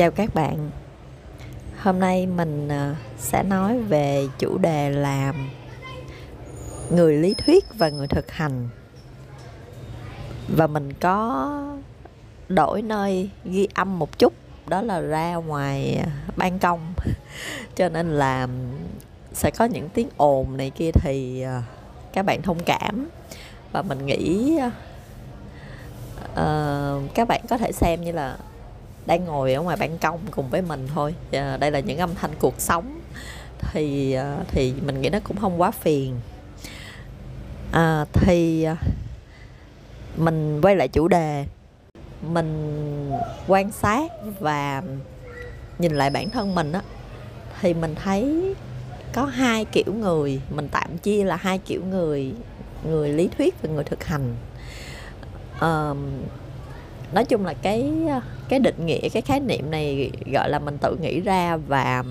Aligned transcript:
Chào 0.00 0.10
các 0.10 0.34
bạn. 0.34 0.70
Hôm 1.78 2.00
nay 2.00 2.26
mình 2.26 2.68
ờ, 2.68 2.94
sẽ 3.18 3.42
nói 3.42 3.78
về 3.78 4.26
chủ 4.38 4.58
đề 4.58 4.90
là 4.90 5.32
người 6.90 7.16
lý 7.16 7.34
thuyết 7.34 7.64
và 7.78 7.88
người 7.88 8.06
thực 8.06 8.30
hành. 8.30 8.68
Và 10.48 10.66
mình 10.66 10.92
có 10.92 11.50
đổi 12.48 12.82
nơi 12.82 13.30
ghi 13.44 13.68
âm 13.74 13.98
một 13.98 14.18
chút, 14.18 14.32
đó 14.66 14.82
là 14.82 15.00
ra 15.00 15.34
ngoài 15.34 16.00
ờ, 16.04 16.10
ban 16.36 16.58
công. 16.58 16.94
Cho 17.76 17.88
nên 17.88 18.10
là 18.10 18.48
sẽ 19.32 19.50
có 19.50 19.64
những 19.64 19.88
tiếng 19.88 20.08
ồn 20.16 20.56
này 20.56 20.70
kia 20.70 20.90
thì 20.92 21.42
ờ, 21.42 21.62
các 22.12 22.22
bạn 22.22 22.42
thông 22.42 22.58
cảm. 22.64 23.08
Và 23.72 23.82
mình 23.82 24.06
nghĩ 24.06 24.58
uh, 26.32 27.14
các 27.14 27.28
bạn 27.28 27.40
có 27.48 27.58
thể 27.58 27.72
xem 27.72 28.04
như 28.04 28.12
là 28.12 28.36
đang 29.10 29.24
ngồi 29.24 29.54
ở 29.54 29.62
ngoài 29.62 29.76
ban 29.80 29.98
công 29.98 30.20
cùng 30.30 30.48
với 30.50 30.62
mình 30.62 30.88
thôi. 30.94 31.14
À, 31.32 31.56
đây 31.56 31.70
là 31.70 31.80
những 31.80 31.98
âm 31.98 32.14
thanh 32.14 32.30
cuộc 32.38 32.60
sống. 32.60 33.00
Thì 33.58 34.12
à, 34.12 34.36
thì 34.48 34.74
mình 34.82 35.00
nghĩ 35.00 35.08
nó 35.08 35.18
cũng 35.24 35.36
không 35.36 35.60
quá 35.60 35.70
phiền. 35.70 36.14
À, 37.72 38.04
thì 38.12 38.62
à, 38.62 38.76
mình 40.16 40.60
quay 40.60 40.76
lại 40.76 40.88
chủ 40.88 41.08
đề. 41.08 41.44
Mình 42.22 43.10
quan 43.46 43.72
sát 43.72 44.12
và 44.40 44.82
nhìn 45.78 45.92
lại 45.92 46.10
bản 46.10 46.30
thân 46.30 46.54
mình 46.54 46.72
á 46.72 46.82
thì 47.60 47.74
mình 47.74 47.94
thấy 47.94 48.54
có 49.12 49.24
hai 49.24 49.64
kiểu 49.64 49.94
người. 49.94 50.40
Mình 50.50 50.68
tạm 50.72 50.98
chia 50.98 51.24
là 51.24 51.36
hai 51.36 51.58
kiểu 51.58 51.84
người 51.84 52.32
người 52.84 53.08
lý 53.08 53.28
thuyết 53.38 53.54
và 53.62 53.68
người 53.68 53.84
thực 53.84 54.04
hành. 54.04 54.34
Uh, 55.56 55.96
nói 57.12 57.24
chung 57.24 57.46
là 57.46 57.54
cái 57.54 57.92
cái 58.48 58.58
định 58.58 58.86
nghĩa 58.86 59.08
cái 59.08 59.22
khái 59.22 59.40
niệm 59.40 59.70
này 59.70 60.10
gọi 60.32 60.50
là 60.50 60.58
mình 60.58 60.78
tự 60.78 60.96
nghĩ 60.96 61.20
ra 61.20 61.56
và 61.56 62.04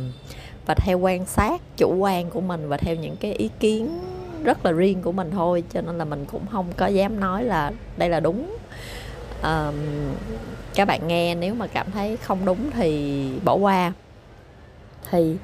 và 0.66 0.76
theo 0.76 1.00
quan 1.00 1.26
sát 1.26 1.62
chủ 1.78 1.96
quan 1.96 2.30
của 2.30 2.42
mình 2.42 2.68
và 2.68 2.78
theo 2.78 2.96
những 2.96 3.16
cái 3.16 3.34
ý 3.34 3.50
kiến 3.60 4.00
rất 4.44 4.66
là 4.66 4.72
riêng 4.72 5.02
của 5.02 5.12
mình 5.12 5.32
thôi. 5.32 5.64
Cho 5.74 5.82
nên 5.82 5.98
là 5.98 6.06
mình 6.06 6.26
cũng 6.32 6.46
không 6.52 6.66
có 6.78 6.88
dám 6.88 7.20
nói 7.20 7.44
là 7.44 7.72
đây 7.98 8.10
là 8.10 8.20
đúng. 8.20 8.56
Um, 9.44 9.76
các 10.76 10.86
bạn 10.86 11.08
nghe 11.08 11.36
nếu 11.36 11.56
mà 11.56 11.68
cảm 11.68 11.92
thấy 11.92 12.18
không 12.18 12.46
đúng 12.46 12.72
thì 12.72 13.26
bỏ 13.46 13.56
qua. 13.56 13.94
Thì 15.12 15.36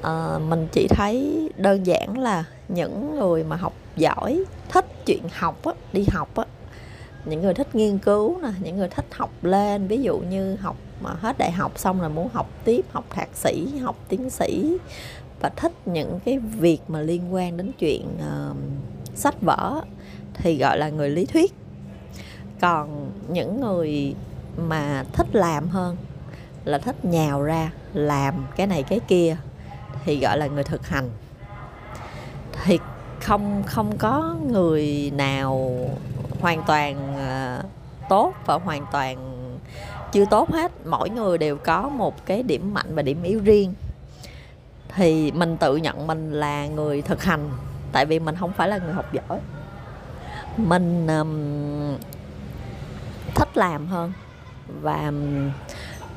uh, 0.00 0.42
mình 0.48 0.68
chỉ 0.72 0.88
thấy 0.88 1.48
đơn 1.56 1.86
giản 1.86 2.18
là 2.18 2.44
những 2.68 3.18
người 3.18 3.44
mà 3.44 3.56
học 3.56 3.72
giỏi 3.96 4.44
thích 4.68 5.06
chuyện 5.06 5.22
học 5.32 5.64
á, 5.64 5.72
đi 5.92 6.04
học 6.12 6.36
á, 6.36 6.44
những 7.26 7.42
người 7.42 7.54
thích 7.54 7.74
nghiên 7.74 7.98
cứu 7.98 8.40
nè 8.42 8.48
những 8.62 8.76
người 8.76 8.88
thích 8.88 9.06
học 9.10 9.30
lên 9.42 9.86
ví 9.86 10.02
dụ 10.02 10.18
như 10.18 10.56
học 10.56 10.76
mà 11.00 11.10
hết 11.10 11.38
đại 11.38 11.52
học 11.52 11.78
xong 11.78 12.00
là 12.00 12.08
muốn 12.08 12.28
học 12.32 12.50
tiếp 12.64 12.84
học 12.92 13.04
thạc 13.10 13.28
sĩ 13.34 13.78
học 13.78 13.96
tiến 14.08 14.30
sĩ 14.30 14.78
và 15.40 15.48
thích 15.48 15.72
những 15.86 16.20
cái 16.24 16.38
việc 16.38 16.78
mà 16.88 17.00
liên 17.00 17.34
quan 17.34 17.56
đến 17.56 17.72
chuyện 17.78 18.08
uh, 18.18 18.56
sách 19.14 19.42
vở 19.42 19.80
thì 20.34 20.58
gọi 20.58 20.78
là 20.78 20.88
người 20.88 21.10
lý 21.10 21.26
thuyết. 21.26 21.54
Còn 22.60 23.10
những 23.28 23.60
người 23.60 24.14
mà 24.56 25.04
thích 25.12 25.26
làm 25.32 25.68
hơn 25.68 25.96
là 26.64 26.78
thích 26.78 27.04
nhào 27.04 27.42
ra 27.42 27.72
làm 27.94 28.46
cái 28.56 28.66
này 28.66 28.82
cái 28.82 29.00
kia 29.08 29.36
thì 30.04 30.20
gọi 30.20 30.38
là 30.38 30.46
người 30.46 30.64
thực 30.64 30.88
hành. 30.88 31.10
Thì 32.64 32.78
không 33.20 33.62
không 33.66 33.96
có 33.98 34.36
người 34.50 35.12
nào 35.14 35.78
hoàn 36.40 36.62
toàn 36.66 37.16
ờ, 37.16 37.62
tốt 38.08 38.34
và 38.46 38.54
hoàn 38.54 38.86
toàn 38.92 39.16
chưa 40.12 40.24
tốt 40.24 40.52
hết. 40.52 40.86
Mỗi 40.86 41.10
người 41.10 41.38
đều 41.38 41.56
có 41.56 41.88
một 41.88 42.26
cái 42.26 42.42
điểm 42.42 42.74
mạnh 42.74 42.94
và 42.94 43.02
điểm 43.02 43.22
yếu 43.22 43.40
riêng. 43.44 43.74
Thì 44.94 45.32
mình 45.32 45.56
tự 45.56 45.76
nhận 45.76 46.06
mình 46.06 46.32
là 46.32 46.66
người 46.66 47.02
thực 47.02 47.22
hành 47.22 47.50
tại 47.92 48.06
vì 48.06 48.18
mình 48.18 48.36
không 48.36 48.52
phải 48.52 48.68
là 48.68 48.78
người 48.78 48.92
học 48.92 49.12
giỏi. 49.12 49.40
Mình 50.56 51.06
um, 51.06 51.98
thích 53.34 53.56
làm 53.56 53.86
hơn 53.86 54.12
và 54.82 55.12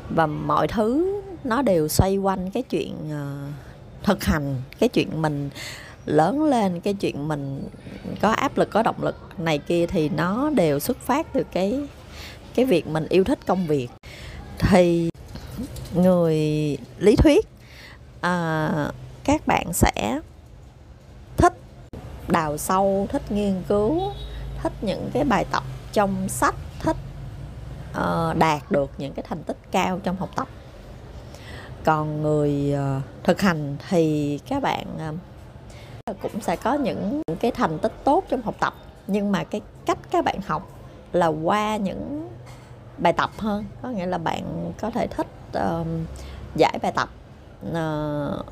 và 0.09 0.25
mọi 0.25 0.67
thứ 0.67 1.21
nó 1.43 1.61
đều 1.61 1.87
xoay 1.87 2.17
quanh 2.17 2.51
cái 2.51 2.63
chuyện 2.63 2.95
uh, 3.07 3.53
thực 4.03 4.23
hành 4.23 4.55
cái 4.79 4.89
chuyện 4.89 5.21
mình 5.21 5.49
lớn 6.09 6.43
lên 6.43 6.79
cái 6.79 6.93
chuyện 6.93 7.27
mình 7.27 7.67
có 8.21 8.29
áp 8.29 8.57
lực 8.57 8.69
có 8.69 8.83
động 8.83 9.03
lực 9.03 9.15
này 9.39 9.57
kia 9.57 9.85
thì 9.85 10.09
nó 10.09 10.49
đều 10.49 10.79
xuất 10.79 10.97
phát 10.97 11.33
từ 11.33 11.43
cái 11.51 11.79
cái 12.55 12.65
việc 12.65 12.87
mình 12.87 13.07
yêu 13.09 13.23
thích 13.23 13.39
công 13.47 13.67
việc. 13.67 13.87
Thì 14.59 15.09
người 15.93 16.37
lý 16.97 17.15
thuyết 17.15 17.47
à, 18.21 18.91
các 19.23 19.47
bạn 19.47 19.73
sẽ 19.73 20.19
thích 21.37 21.53
đào 22.27 22.57
sâu 22.57 23.07
thích 23.09 23.31
nghiên 23.31 23.63
cứu 23.67 24.01
thích 24.63 24.73
những 24.81 25.09
cái 25.13 25.23
bài 25.23 25.45
tập 25.51 25.63
trong 25.93 26.29
sách 26.29 26.55
thích 26.79 26.97
uh, 27.91 28.37
đạt 28.37 28.71
được 28.71 28.91
những 28.97 29.13
cái 29.13 29.25
thành 29.29 29.43
tích 29.43 29.57
cao 29.71 29.99
trong 30.03 30.15
học 30.15 30.29
tập. 30.35 30.47
Còn 31.83 32.21
người 32.21 32.73
uh, 32.73 33.03
thực 33.23 33.41
hành 33.41 33.77
thì 33.89 34.39
các 34.47 34.63
bạn 34.63 34.85
uh, 35.09 35.15
cũng 36.21 36.41
sẽ 36.41 36.55
có 36.55 36.73
những 36.73 37.21
cái 37.39 37.51
thành 37.51 37.79
tích 37.79 37.93
tốt 38.03 38.23
trong 38.29 38.41
học 38.41 38.55
tập. 38.59 38.73
Nhưng 39.07 39.31
mà 39.31 39.43
cái 39.43 39.61
cách 39.85 39.97
các 40.11 40.25
bạn 40.25 40.39
học 40.47 40.69
là 41.13 41.27
qua 41.27 41.77
những 41.77 42.29
bài 42.97 43.13
tập 43.13 43.29
hơn. 43.37 43.65
Có 43.81 43.89
nghĩa 43.89 44.05
là 44.05 44.17
bạn 44.17 44.71
có 44.81 44.89
thể 44.89 45.07
thích 45.07 45.27
uh, 45.57 45.87
giải 46.55 46.79
bài 46.81 46.91
tập 46.91 47.09
uh, 47.69 48.45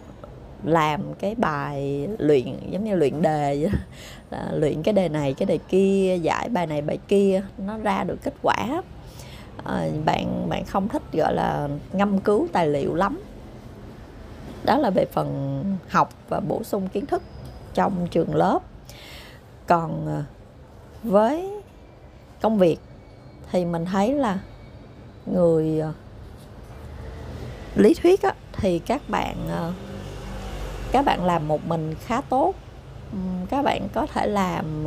làm 0.63 1.01
cái 1.19 1.35
bài 1.35 2.07
luyện 2.17 2.71
giống 2.71 2.83
như 2.83 2.95
luyện 2.95 3.21
đề 3.21 3.57
vậy 3.61 3.71
luyện 4.59 4.83
cái 4.83 4.93
đề 4.93 5.09
này 5.09 5.33
cái 5.33 5.45
đề 5.45 5.59
kia 5.69 6.17
giải 6.21 6.49
bài 6.49 6.67
này 6.67 6.81
bài 6.81 6.97
kia 7.07 7.43
nó 7.57 7.77
ra 7.77 8.03
được 8.03 8.17
kết 8.23 8.33
quả. 8.41 8.81
À, 9.63 9.87
bạn 10.05 10.49
bạn 10.49 10.65
không 10.65 10.87
thích 10.87 11.01
gọi 11.13 11.33
là 11.33 11.67
ngâm 11.93 12.19
cứu 12.19 12.47
tài 12.53 12.67
liệu 12.67 12.95
lắm. 12.95 13.21
Đó 14.63 14.77
là 14.77 14.89
về 14.89 15.05
phần 15.11 15.63
học 15.89 16.09
và 16.29 16.39
bổ 16.39 16.63
sung 16.63 16.87
kiến 16.87 17.05
thức 17.05 17.23
trong 17.73 18.07
trường 18.11 18.35
lớp. 18.35 18.59
Còn 19.67 20.05
ờ, 20.07 20.23
với 21.03 21.51
công 22.41 22.57
việc 22.57 22.79
thì 23.51 23.65
mình 23.65 23.85
thấy 23.85 24.13
là 24.13 24.39
người 25.25 25.79
ờ, 25.79 25.93
lý 27.75 27.93
thuyết 27.93 28.21
á, 28.21 28.33
thì 28.53 28.79
các 28.79 29.01
bạn 29.09 29.35
ờ, 29.49 29.73
các 30.91 31.05
bạn 31.05 31.25
làm 31.25 31.47
một 31.47 31.65
mình 31.65 31.95
khá 32.05 32.21
tốt. 32.21 32.55
Các 33.49 33.61
bạn 33.61 33.87
có 33.93 34.05
thể 34.05 34.27
làm 34.27 34.85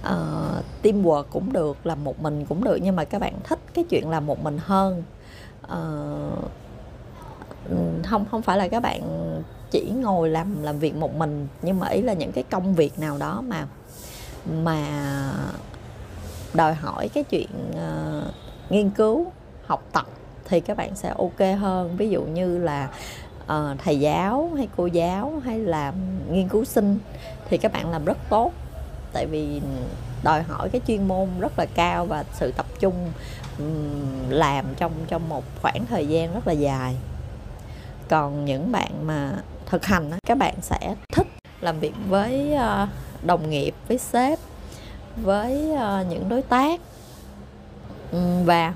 uh, 0.00 0.64
teamwork 0.82 1.22
cũng 1.22 1.52
được 1.52 1.86
làm 1.86 2.04
một 2.04 2.20
mình 2.20 2.46
cũng 2.46 2.64
được 2.64 2.76
nhưng 2.82 2.96
mà 2.96 3.04
các 3.04 3.18
bạn 3.18 3.34
thích 3.44 3.58
cái 3.74 3.84
chuyện 3.84 4.10
làm 4.10 4.26
một 4.26 4.44
mình 4.44 4.58
hơn. 4.58 5.02
Uh, 5.64 6.50
Ừ, 7.68 7.76
không 8.04 8.24
không 8.30 8.42
phải 8.42 8.58
là 8.58 8.68
các 8.68 8.80
bạn 8.80 9.02
chỉ 9.70 9.90
ngồi 9.90 10.28
làm 10.28 10.62
làm 10.62 10.78
việc 10.78 10.94
một 10.94 11.14
mình 11.14 11.46
nhưng 11.62 11.80
mà 11.80 11.88
ý 11.88 12.02
là 12.02 12.12
những 12.12 12.32
cái 12.32 12.44
công 12.50 12.74
việc 12.74 12.98
nào 12.98 13.18
đó 13.18 13.42
mà 13.48 13.66
mà 14.62 14.86
đòi 16.54 16.74
hỏi 16.74 17.08
cái 17.08 17.24
chuyện 17.24 17.48
uh, 17.70 18.34
nghiên 18.70 18.90
cứu 18.90 19.32
học 19.66 19.84
tập 19.92 20.06
thì 20.44 20.60
các 20.60 20.76
bạn 20.76 20.96
sẽ 20.96 21.14
ok 21.18 21.58
hơn. 21.60 21.96
Ví 21.96 22.10
dụ 22.10 22.22
như 22.22 22.58
là 22.58 22.88
uh, 23.44 23.78
thầy 23.84 24.00
giáo 24.00 24.50
hay 24.56 24.68
cô 24.76 24.86
giáo 24.86 25.40
hay 25.44 25.58
là 25.58 25.92
nghiên 26.30 26.48
cứu 26.48 26.64
sinh 26.64 26.98
thì 27.48 27.58
các 27.58 27.72
bạn 27.72 27.90
làm 27.90 28.04
rất 28.04 28.18
tốt. 28.28 28.52
Tại 29.12 29.26
vì 29.26 29.60
đòi 30.22 30.42
hỏi 30.42 30.68
cái 30.68 30.80
chuyên 30.86 31.08
môn 31.08 31.28
rất 31.40 31.58
là 31.58 31.66
cao 31.74 32.06
và 32.06 32.24
sự 32.32 32.52
tập 32.56 32.66
trung 32.80 32.94
um, 33.58 34.30
làm 34.30 34.64
trong 34.76 34.92
trong 35.08 35.28
một 35.28 35.44
khoảng 35.62 35.86
thời 35.86 36.06
gian 36.06 36.34
rất 36.34 36.46
là 36.46 36.52
dài 36.52 36.96
còn 38.10 38.44
những 38.44 38.72
bạn 38.72 39.06
mà 39.06 39.32
thực 39.66 39.84
hành 39.84 40.10
các 40.26 40.38
bạn 40.38 40.54
sẽ 40.62 40.94
thích 41.12 41.26
làm 41.60 41.80
việc 41.80 41.92
với 42.08 42.54
ờ, 42.54 42.88
đồng 43.22 43.50
nghiệp 43.50 43.74
với 43.88 43.98
sếp 43.98 44.38
với 45.16 45.72
ờ, 45.76 46.04
những 46.10 46.28
đối 46.28 46.42
tác. 46.42 46.80
Và 48.44 48.74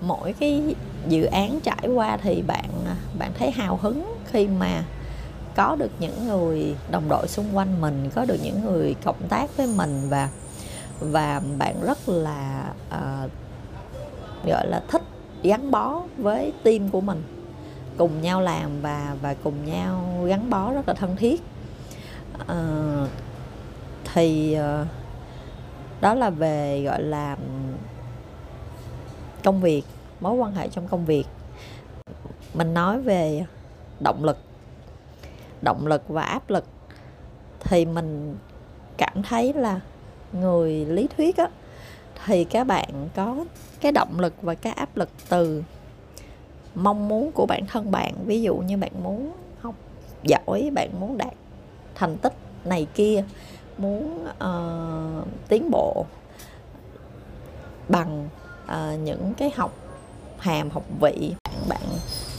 mỗi 0.00 0.32
cái 0.32 0.74
dự 1.08 1.24
án 1.24 1.60
trải 1.60 1.88
qua 1.94 2.16
thì 2.16 2.42
bạn 2.42 2.70
à, 2.86 2.96
bạn 3.18 3.32
thấy 3.38 3.50
hào 3.50 3.78
hứng 3.82 4.14
khi 4.26 4.48
mà 4.48 4.84
có 5.56 5.76
được 5.76 5.90
những 5.98 6.28
người 6.28 6.74
đồng 6.90 7.08
đội 7.08 7.28
xung 7.28 7.56
quanh 7.56 7.80
mình 7.80 8.10
có 8.14 8.24
được 8.24 8.38
những 8.42 8.64
người 8.64 8.94
cộng 9.04 9.28
tác 9.28 9.56
với 9.56 9.66
mình 9.66 10.00
và 10.08 10.28
và 11.00 11.40
bạn 11.58 11.74
rất 11.86 12.08
là 12.08 12.64
uh, 12.88 13.30
gọi 14.46 14.66
là 14.66 14.82
thích 14.88 15.02
gắn 15.42 15.70
bó 15.70 16.02
với 16.16 16.52
team 16.62 16.88
của 16.88 17.00
mình 17.00 17.22
cùng 17.96 18.22
nhau 18.22 18.40
làm 18.40 18.80
và 18.82 19.16
và 19.22 19.34
cùng 19.34 19.64
nhau 19.64 20.24
gắn 20.26 20.50
bó 20.50 20.72
rất 20.72 20.88
là 20.88 20.94
thân 20.94 21.16
thiết. 21.16 21.42
À, 22.46 23.06
thì 24.14 24.54
ờ, 24.54 24.86
đó 26.00 26.14
là 26.14 26.30
về 26.30 26.82
gọi 26.84 27.02
là 27.02 27.36
công 29.44 29.60
việc 29.60 29.82
mối 30.20 30.34
quan 30.34 30.54
hệ 30.54 30.68
trong 30.68 30.88
công 30.88 31.04
việc. 31.04 31.24
Mình 32.54 32.74
nói 32.74 33.00
về 33.00 33.44
động 34.00 34.24
lực 34.24 34.38
động 35.62 35.86
lực 35.86 36.08
và 36.08 36.22
áp 36.22 36.50
lực. 36.50 36.64
Thì 37.60 37.84
mình 37.84 38.36
cảm 38.96 39.22
thấy 39.22 39.52
là 39.52 39.80
người 40.32 40.84
lý 40.84 41.08
thuyết 41.16 41.36
á 41.36 41.48
thì 42.26 42.44
các 42.44 42.64
bạn 42.64 43.08
có 43.14 43.44
cái 43.80 43.92
động 43.92 44.20
lực 44.20 44.34
và 44.42 44.54
cái 44.54 44.72
áp 44.72 44.96
lực 44.96 45.08
từ 45.28 45.62
mong 46.74 47.08
muốn 47.08 47.32
của 47.32 47.46
bản 47.46 47.66
thân 47.66 47.90
bạn. 47.90 48.14
Ví 48.26 48.42
dụ 48.42 48.56
như 48.56 48.76
bạn 48.76 48.92
muốn 49.02 49.32
học 49.60 49.74
giỏi 50.22 50.70
bạn 50.74 51.00
muốn 51.00 51.18
đạt 51.18 51.34
thành 51.94 52.16
tích 52.16 52.32
này 52.64 52.86
kia 52.94 53.24
muốn 53.78 54.26
uh, 54.26 55.26
tiến 55.48 55.70
bộ 55.70 56.06
bằng 57.88 58.28
uh, 58.64 59.00
những 59.00 59.34
cái 59.36 59.50
học 59.56 59.72
hàm 60.38 60.70
học 60.70 60.82
vị 61.00 61.34
bạn 61.44 61.68
bạn 61.68 61.82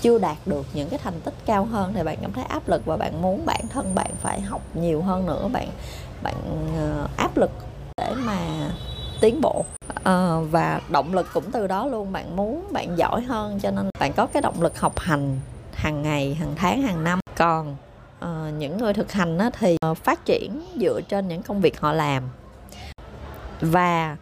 chưa 0.01 0.19
đạt 0.19 0.37
được 0.45 0.65
những 0.73 0.89
cái 0.89 0.99
thành 1.03 1.21
tích 1.23 1.33
cao 1.45 1.65
hơn 1.65 1.93
thì 1.95 2.03
bạn 2.03 2.17
cảm 2.21 2.33
thấy 2.33 2.43
áp 2.43 2.69
lực 2.69 2.85
và 2.85 2.97
bạn 2.97 3.21
muốn 3.21 3.45
bản 3.45 3.61
thân 3.69 3.95
bạn 3.95 4.11
phải 4.21 4.41
học 4.41 4.61
nhiều 4.73 5.01
hơn 5.01 5.25
nữa 5.25 5.47
bạn 5.53 5.67
bạn 6.23 6.35
uh, 7.03 7.17
áp 7.17 7.37
lực 7.37 7.51
để 7.97 8.13
mà 8.15 8.39
tiến 9.21 9.41
bộ 9.41 9.65
à, 10.05 10.39
và 10.51 10.81
động 10.89 11.13
lực 11.13 11.27
cũng 11.33 11.51
từ 11.51 11.67
đó 11.67 11.87
luôn. 11.87 12.11
Bạn 12.11 12.35
muốn 12.35 12.67
bạn 12.71 12.97
giỏi 12.97 13.21
hơn 13.21 13.59
cho 13.59 13.71
nên 13.71 13.89
bạn 13.99 14.13
có 14.13 14.25
cái 14.25 14.41
động 14.41 14.61
lực 14.61 14.79
học 14.79 14.99
hành 14.99 15.39
hàng 15.73 16.01
ngày 16.01 16.33
hàng 16.33 16.53
tháng 16.55 16.81
hàng 16.81 17.03
năm. 17.03 17.19
Còn 17.35 17.75
à, 18.19 18.51
những 18.57 18.77
người 18.77 18.93
thực 18.93 19.11
hành 19.11 19.37
á, 19.37 19.49
thì 19.59 19.77
à, 19.81 19.93
phát 19.93 20.25
triển 20.25 20.61
dựa 20.75 21.01
trên 21.01 21.27
những 21.27 21.41
công 21.41 21.61
việc 21.61 21.79
họ 21.79 21.93
làm. 21.93 22.23
Và 23.61 24.17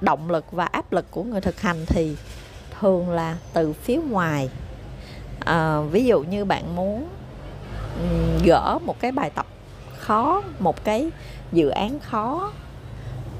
động 0.00 0.30
lực 0.30 0.52
và 0.52 0.64
áp 0.64 0.92
lực 0.92 1.10
của 1.10 1.22
người 1.22 1.40
thực 1.40 1.60
hành 1.60 1.84
thì 1.86 2.16
thường 2.80 3.10
là 3.10 3.36
từ 3.52 3.72
phía 3.72 3.96
ngoài. 3.96 4.50
À, 5.40 5.80
ví 5.80 6.04
dụ 6.04 6.22
như 6.22 6.44
bạn 6.44 6.76
muốn 6.76 7.08
gỡ 8.44 8.78
một 8.84 9.00
cái 9.00 9.12
bài 9.12 9.30
tập 9.30 9.46
khó 9.98 10.42
một 10.58 10.84
cái 10.84 11.10
dự 11.52 11.68
án 11.68 12.00
khó 12.00 12.52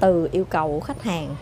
từ 0.03 0.29
yêu 0.31 0.45
cầu 0.49 0.67
của 0.71 0.79
khách 0.79 1.03
hàng 1.03 1.35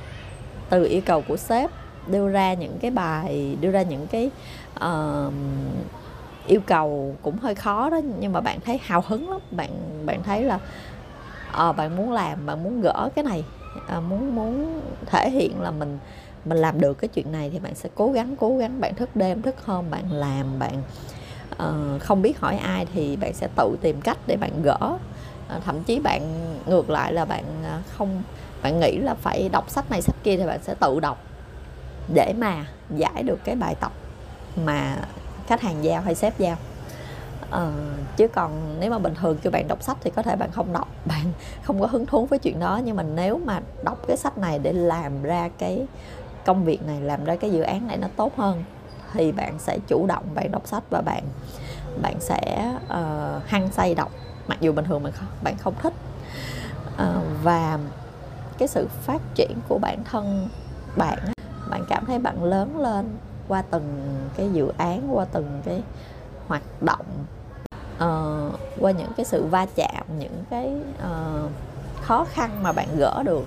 từ 0.69 0.85
yêu 0.85 1.01
cầu 1.05 1.23
của 1.27 1.37
sếp 1.37 1.69
đưa 2.07 2.29
ra 2.29 2.53
những 2.53 2.77
cái 2.81 2.91
bài 2.91 3.57
đưa 3.61 3.71
ra 3.71 3.81
những 3.81 4.07
cái 4.07 4.31
uh, 4.85 5.33
yêu 6.47 6.61
cầu 6.65 7.15
cũng 7.21 7.37
hơi 7.37 7.55
khó 7.55 7.89
đó 7.89 7.99
nhưng 8.19 8.33
mà 8.33 8.41
bạn 8.41 8.59
thấy 8.65 8.79
hào 8.83 9.03
hứng 9.07 9.29
lắm. 9.29 9.39
Bạn 9.51 9.69
bạn 10.05 10.23
thấy 10.23 10.43
là 10.43 10.59
uh, 11.69 11.75
bạn 11.75 11.95
muốn 11.95 12.11
làm 12.11 12.45
bạn 12.45 12.63
muốn 12.63 12.81
gỡ 12.81 13.09
cái 13.15 13.23
này 13.23 13.43
uh, 13.97 14.03
muốn 14.03 14.35
muốn 14.35 14.81
thể 15.05 15.29
hiện 15.29 15.61
là 15.61 15.71
mình 15.71 15.97
mình 16.45 16.57
làm 16.57 16.81
được 16.81 16.93
cái 16.93 17.07
chuyện 17.07 17.31
này 17.31 17.49
thì 17.49 17.59
bạn 17.59 17.75
sẽ 17.75 17.89
cố 17.95 18.11
gắng 18.11 18.35
cố 18.39 18.57
gắng. 18.57 18.81
Bạn 18.81 18.95
thức 18.95 19.15
đêm 19.15 19.41
thức 19.41 19.55
hôm 19.65 19.85
bạn 19.91 20.11
làm 20.11 20.59
bạn 20.59 20.81
uh, 21.51 22.01
không 22.01 22.21
biết 22.21 22.39
hỏi 22.39 22.57
ai 22.57 22.85
thì 22.93 23.15
bạn 23.15 23.33
sẽ 23.33 23.47
tự 23.55 23.77
tìm 23.81 24.01
cách 24.01 24.17
để 24.27 24.37
bạn 24.37 24.61
gỡ. 24.63 24.97
Ờ, 25.51 25.59
thậm 25.65 25.83
chí 25.83 25.99
bạn 25.99 26.21
ngược 26.65 26.89
lại 26.89 27.13
là 27.13 27.25
bạn 27.25 27.43
ờ, 27.63 27.81
không 27.97 28.23
bạn 28.63 28.79
nghĩ 28.79 28.97
là 28.97 29.13
phải 29.13 29.49
đọc 29.49 29.69
sách 29.69 29.91
này 29.91 30.01
sách 30.01 30.15
kia 30.23 30.37
thì 30.37 30.45
bạn 30.45 30.59
sẽ 30.63 30.73
tự 30.79 30.99
đọc 30.99 31.17
để 32.13 32.33
mà 32.37 32.65
giải 32.95 33.23
được 33.23 33.39
cái 33.43 33.55
bài 33.55 33.75
tập 33.75 33.91
mà 34.65 34.97
khách 35.47 35.61
hàng 35.61 35.83
giao 35.83 36.01
hay 36.01 36.15
sếp 36.15 36.39
giao. 36.39 36.57
Ờ, 37.49 37.71
chứ 38.17 38.27
còn 38.27 38.77
nếu 38.79 38.91
mà 38.91 38.99
bình 38.99 39.13
thường 39.15 39.37
kêu 39.41 39.51
bạn 39.51 39.67
đọc 39.67 39.83
sách 39.83 39.97
thì 40.01 40.11
có 40.15 40.21
thể 40.21 40.35
bạn 40.35 40.51
không 40.51 40.73
đọc 40.73 40.87
bạn 41.05 41.25
không 41.63 41.79
có 41.79 41.87
hứng 41.87 42.05
thú 42.05 42.25
với 42.25 42.39
chuyện 42.39 42.59
đó. 42.59 42.81
Nhưng 42.83 42.95
mà 42.95 43.03
nếu 43.03 43.41
mà 43.45 43.59
đọc 43.83 44.07
cái 44.07 44.17
sách 44.17 44.37
này 44.37 44.59
để 44.59 44.73
làm 44.73 45.23
ra 45.23 45.49
cái 45.57 45.85
công 46.45 46.65
việc 46.65 46.83
này 46.87 47.01
làm 47.01 47.23
ra 47.23 47.35
cái 47.35 47.51
dự 47.51 47.61
án 47.61 47.87
này 47.87 47.97
nó 47.97 48.07
tốt 48.15 48.37
hơn 48.37 48.63
thì 49.13 49.31
bạn 49.31 49.59
sẽ 49.59 49.77
chủ 49.87 50.07
động 50.07 50.23
bạn 50.35 50.51
đọc 50.51 50.67
sách 50.67 50.83
và 50.89 51.01
bạn 51.01 51.23
bạn 52.01 52.15
sẽ 52.19 52.71
uh, 52.85 53.47
hăng 53.47 53.71
say 53.71 53.95
đọc 53.95 54.11
mặc 54.51 54.57
dù 54.61 54.71
bình 54.71 54.85
thường 54.85 55.03
bạn 55.03 55.13
không, 55.13 55.27
bạn 55.43 55.57
không 55.57 55.73
thích. 55.81 55.93
À, 56.97 57.21
và 57.43 57.79
cái 58.57 58.67
sự 58.67 58.87
phát 59.01 59.21
triển 59.35 59.57
của 59.67 59.77
bản 59.81 60.03
thân 60.03 60.49
bạn 60.95 61.19
bạn 61.69 61.85
cảm 61.89 62.05
thấy 62.05 62.19
bạn 62.19 62.43
lớn 62.43 62.79
lên 62.79 63.17
qua 63.47 63.61
từng 63.71 64.17
cái 64.37 64.49
dự 64.53 64.71
án 64.77 65.17
qua 65.17 65.25
từng 65.25 65.61
cái 65.65 65.81
hoạt 66.47 66.63
động 66.81 67.05
uh, 67.95 68.59
qua 68.79 68.91
những 68.91 69.11
cái 69.17 69.25
sự 69.25 69.45
va 69.45 69.65
chạm 69.75 70.03
những 70.19 70.43
cái 70.49 70.73
uh, 70.97 71.51
khó 72.01 72.25
khăn 72.33 72.63
mà 72.63 72.71
bạn 72.71 72.87
gỡ 72.97 73.23
được 73.23 73.45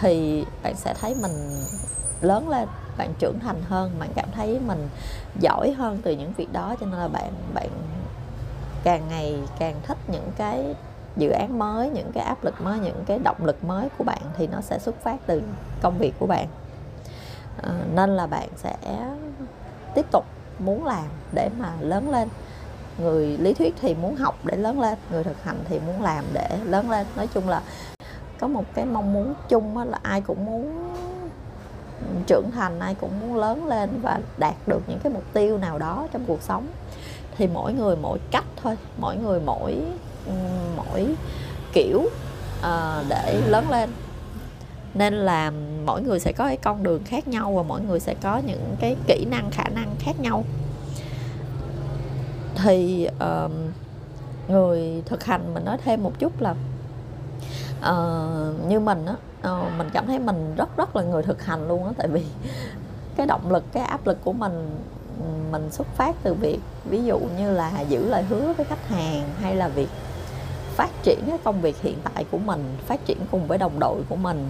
thì 0.00 0.44
bạn 0.62 0.74
sẽ 0.76 0.94
thấy 1.00 1.14
mình 1.22 1.32
lớn 2.20 2.48
lên 2.48 2.68
bạn 2.96 3.12
trưởng 3.18 3.38
thành 3.40 3.62
hơn 3.68 3.90
bạn 3.98 4.08
cảm 4.14 4.28
thấy 4.32 4.60
mình 4.66 4.88
giỏi 5.40 5.72
hơn 5.72 5.98
từ 6.02 6.12
những 6.12 6.32
việc 6.36 6.52
đó. 6.52 6.74
Cho 6.80 6.86
nên 6.86 7.00
là 7.00 7.08
bạn 7.08 7.32
bạn 7.54 7.68
càng 8.86 9.08
ngày 9.08 9.38
càng 9.58 9.74
thích 9.82 9.98
những 10.08 10.30
cái 10.36 10.74
dự 11.16 11.30
án 11.30 11.58
mới 11.58 11.90
những 11.90 12.12
cái 12.12 12.24
áp 12.24 12.44
lực 12.44 12.60
mới 12.60 12.78
những 12.78 13.04
cái 13.06 13.18
động 13.18 13.44
lực 13.44 13.64
mới 13.64 13.88
của 13.98 14.04
bạn 14.04 14.22
thì 14.36 14.46
nó 14.46 14.60
sẽ 14.60 14.78
xuất 14.78 15.02
phát 15.02 15.16
từ 15.26 15.42
công 15.82 15.98
việc 15.98 16.12
của 16.18 16.26
bạn. 16.26 16.46
À, 17.62 17.70
nên 17.94 18.16
là 18.16 18.26
bạn 18.26 18.48
sẽ 18.56 18.76
tiếp 19.94 20.06
tục 20.10 20.24
muốn 20.58 20.84
làm 20.84 21.04
để 21.32 21.50
mà 21.58 21.72
lớn 21.80 22.10
lên. 22.10 22.28
Người 22.98 23.26
lý 23.26 23.54
thuyết 23.54 23.74
thì 23.80 23.94
muốn 23.94 24.16
học 24.16 24.34
để 24.44 24.56
lớn 24.56 24.80
lên 24.80 24.98
người 25.10 25.24
thực 25.24 25.42
hành 25.42 25.58
thì 25.68 25.80
muốn 25.86 26.02
làm 26.02 26.24
để 26.32 26.48
lớn 26.64 26.90
lên. 26.90 27.06
Nói 27.16 27.28
chung 27.34 27.48
là 27.48 27.62
có 28.40 28.48
một 28.48 28.64
cái 28.74 28.84
mong 28.84 29.12
muốn 29.12 29.34
chung 29.48 29.78
là 29.78 29.98
ai 30.02 30.20
cũng 30.20 30.44
muốn 30.44 30.92
trưởng 32.26 32.50
thành 32.50 32.78
ai 32.80 32.94
cũng 32.94 33.20
muốn 33.20 33.36
lớn 33.36 33.66
lên 33.66 33.90
và 34.02 34.20
đạt 34.38 34.54
được 34.66 34.80
những 34.86 34.98
cái 35.02 35.12
mục 35.12 35.24
tiêu 35.32 35.58
nào 35.58 35.78
đó 35.78 36.06
trong 36.12 36.24
cuộc 36.26 36.42
sống 36.42 36.66
thì 37.38 37.46
mỗi 37.46 37.72
người 37.72 37.96
mỗi 37.96 38.18
cách 38.30 38.44
thôi 38.62 38.76
mỗi 38.98 39.16
người 39.16 39.40
mỗi 39.40 39.76
mỗi 40.76 41.14
kiểu 41.72 41.98
uh, 42.60 43.04
để 43.08 43.40
lớn 43.46 43.70
lên. 43.70 43.90
Nên 44.94 45.14
là 45.14 45.52
mỗi 45.84 46.02
người 46.02 46.20
sẽ 46.20 46.32
có 46.32 46.46
cái 46.46 46.56
con 46.56 46.82
đường 46.82 47.04
khác 47.04 47.28
nhau 47.28 47.52
và 47.52 47.62
mỗi 47.62 47.80
người 47.80 48.00
sẽ 48.00 48.14
có 48.14 48.40
những 48.46 48.76
cái 48.80 48.96
kỹ 49.06 49.26
năng 49.30 49.50
khả 49.50 49.64
năng 49.74 49.94
khác 49.98 50.20
nhau. 50.20 50.44
Thì 52.54 53.08
uh, 53.16 53.50
người 54.48 55.02
thực 55.06 55.24
hành 55.24 55.54
mình 55.54 55.64
nói 55.64 55.78
thêm 55.84 56.02
một 56.02 56.12
chút 56.18 56.32
là 56.40 56.54
uh, 57.80 58.68
như 58.68 58.80
mình 58.80 59.06
á 59.06 59.14
uh, 59.50 59.72
mình 59.78 59.90
cảm 59.92 60.06
thấy 60.06 60.18
mình 60.18 60.54
rất 60.56 60.76
rất 60.76 60.96
là 60.96 61.02
người 61.02 61.22
thực 61.22 61.44
hành 61.44 61.68
luôn 61.68 61.84
á. 61.84 61.92
Tại 61.96 62.08
vì 62.08 62.24
cái 63.16 63.26
động 63.26 63.50
lực 63.50 63.64
cái 63.72 63.82
áp 63.82 64.06
lực 64.06 64.18
của 64.24 64.32
mình 64.32 64.70
mình 65.50 65.70
xuất 65.70 65.86
phát 65.86 66.16
từ 66.22 66.34
việc 66.34 66.58
ví 66.84 67.04
dụ 67.04 67.18
như 67.38 67.50
là 67.50 67.80
giữ 67.80 68.08
lời 68.08 68.22
hứa 68.22 68.52
với 68.52 68.66
khách 68.66 68.88
hàng 68.88 69.28
hay 69.40 69.56
là 69.56 69.68
việc 69.68 69.88
phát 70.76 70.90
triển 71.02 71.18
cái 71.26 71.38
công 71.44 71.60
việc 71.60 71.80
hiện 71.82 71.98
tại 72.14 72.24
của 72.30 72.38
mình 72.38 72.76
phát 72.86 73.04
triển 73.04 73.18
cùng 73.30 73.46
với 73.46 73.58
đồng 73.58 73.78
đội 73.80 74.02
của 74.08 74.16
mình 74.16 74.46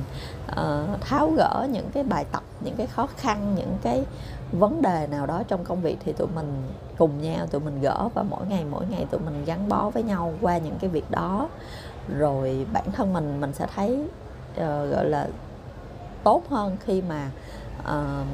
uh, 0.50 1.00
tháo 1.00 1.30
gỡ 1.37 1.66
những 1.73 1.90
cái 1.94 2.02
bài 2.02 2.25
tập 2.32 2.42
những 2.61 2.75
cái 2.76 2.87
khó 2.87 3.06
khăn 3.16 3.54
những 3.54 3.78
cái 3.82 4.04
vấn 4.52 4.82
đề 4.82 5.06
nào 5.11 5.26
đó 5.26 5.42
trong 5.49 5.64
công 5.64 5.82
việc 5.82 5.96
thì 6.04 6.12
tụi 6.12 6.28
mình 6.35 6.62
cùng 6.99 7.23
nhau 7.23 7.46
tụi 7.46 7.61
mình 7.61 7.80
gỡ 7.80 8.08
và 8.14 8.23
mỗi 8.23 8.46
ngày 8.46 8.64
mỗi 8.70 8.85
ngày 8.90 9.06
tụi 9.11 9.20
mình 9.20 9.44
gắn 9.44 9.68
bó 9.68 9.90
với 9.90 10.02
nhau 10.02 10.32
qua 10.40 10.58
những 10.58 10.75
cái 10.80 10.90
việc 10.90 11.11
đó. 11.11 11.49
Rồi 12.18 12.66
bản 12.73 12.85
thân 12.92 13.12
mình 13.12 13.40
mình 13.40 13.52
sẽ 13.52 13.66
thấy 13.75 14.00
uh, 14.50 14.66
gọi 14.66 15.04
là 15.04 15.28
tốt 16.25 16.42
hơn 16.49 16.76
khi 16.85 17.02
mà 17.02 17.30
uh, 17.80 18.26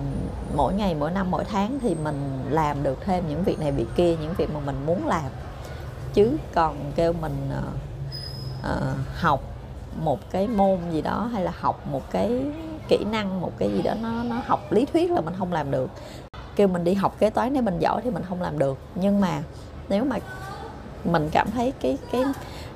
mỗi 0.56 0.74
ngày 0.74 0.94
mỗi 0.94 1.10
năm 1.10 1.30
mỗi 1.30 1.44
tháng 1.44 1.78
thì 1.82 1.94
mình 1.94 2.38
làm 2.50 2.82
được 2.82 2.98
thêm 3.00 3.24
những 3.28 3.42
việc 3.42 3.60
này 3.60 3.72
việc 3.72 3.86
kia 3.96 4.16
những 4.16 4.34
việc 4.38 4.50
mà 4.54 4.60
mình 4.60 4.86
muốn 4.86 5.06
làm. 5.06 5.30
Chứ 6.14 6.36
còn 6.54 6.92
kêu 6.94 7.12
mình 7.12 7.50
uh, 7.58 7.74
uh, 8.70 8.96
học 9.20 9.40
một 10.00 10.30
cái 10.30 10.48
môn 10.48 10.78
gì 10.90 11.02
đó 11.02 11.28
hay 11.32 11.44
là 11.44 11.52
học 11.60 11.86
một 11.86 12.10
cái 12.10 12.42
kỹ 12.88 13.04
năng 13.10 13.40
một 13.40 13.52
cái 13.58 13.70
gì 13.72 13.82
đó 13.82 13.94
nó 14.02 14.22
nó 14.22 14.36
học 14.46 14.72
lý 14.72 14.84
thuyết 14.84 15.10
là 15.10 15.20
mình 15.20 15.34
không 15.38 15.52
làm 15.52 15.70
được. 15.70 15.90
Kêu 16.56 16.68
mình 16.68 16.84
đi 16.84 16.94
học 16.94 17.16
kế 17.18 17.30
toán 17.30 17.52
nếu 17.52 17.62
mình 17.62 17.78
giỏi 17.78 18.00
thì 18.04 18.10
mình 18.10 18.22
không 18.28 18.42
làm 18.42 18.58
được. 18.58 18.78
Nhưng 18.94 19.20
mà 19.20 19.42
nếu 19.88 20.04
mà 20.04 20.16
mình 21.04 21.28
cảm 21.32 21.50
thấy 21.50 21.72
cái 21.80 21.98
cái 22.12 22.24